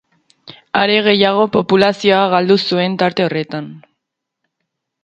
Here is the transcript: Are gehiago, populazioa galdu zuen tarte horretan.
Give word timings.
Are 0.83 0.95
gehiago, 1.07 1.43
populazioa 1.57 2.23
galdu 2.35 2.59
zuen 2.65 2.97
tarte 3.05 3.29
horretan. 3.29 3.71